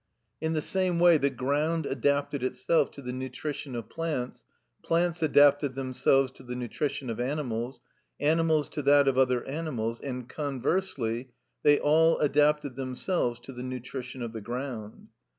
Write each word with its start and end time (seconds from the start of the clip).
In 0.41 0.53
the 0.53 0.61
same 0.63 0.99
way 0.99 1.19
the 1.19 1.29
ground 1.29 1.85
adapted 1.85 2.41
itself 2.41 2.89
to 2.93 3.03
the 3.03 3.13
nutrition 3.13 3.75
of 3.75 3.87
plants, 3.87 4.43
plants 4.83 5.21
adapted 5.21 5.75
themselves 5.75 6.31
to 6.31 6.41
the 6.43 6.55
nutrition 6.55 7.07
of 7.11 7.19
animals, 7.19 7.81
animals 8.19 8.67
to 8.69 8.81
that 8.81 9.07
of 9.07 9.19
other 9.19 9.45
animals, 9.45 10.01
and 10.01 10.27
conversely 10.27 11.29
they 11.61 11.77
all 11.77 12.17
adapted 12.17 12.73
themselves 12.73 13.39
to 13.41 13.53
the 13.53 13.61
nutrition 13.61 14.23
of 14.23 14.33
the 14.33 14.41
ground. 14.41 15.09